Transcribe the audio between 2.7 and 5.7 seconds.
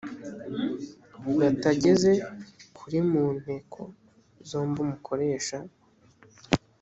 kuri mu nteko zombi umukoresha